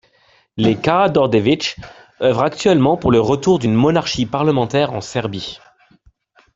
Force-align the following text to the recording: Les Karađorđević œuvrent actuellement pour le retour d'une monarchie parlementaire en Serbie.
Les 0.57 0.73
Karađorđević 0.75 1.75
œuvrent 2.21 2.43
actuellement 2.45 2.97
pour 2.97 3.11
le 3.11 3.19
retour 3.19 3.59
d'une 3.59 3.75
monarchie 3.75 4.25
parlementaire 4.25 4.93
en 4.93 5.01
Serbie. 5.01 5.59